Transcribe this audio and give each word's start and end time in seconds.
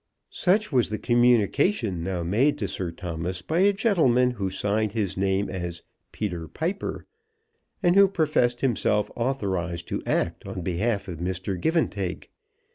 Such 0.33 0.71
was 0.71 0.89
the 0.89 0.97
communication 0.97 2.03
now 2.03 2.23
made 2.23 2.57
to 2.57 2.67
Sir 2.67 2.89
Thomas 2.89 3.43
by 3.43 3.59
a 3.59 3.71
gentleman 3.71 4.31
who 4.31 4.49
signed 4.49 4.93
his 4.93 5.15
name 5.15 5.47
as 5.47 5.83
Peter 6.11 6.47
Piper, 6.47 7.05
and 7.83 7.95
who 7.95 8.07
professed 8.07 8.61
himself 8.61 9.11
authorised 9.15 9.87
to 9.89 10.01
act 10.07 10.43
on 10.47 10.61
behalf 10.63 11.07
of 11.07 11.19
Mr. 11.19 11.55
Givantake. 11.55 12.31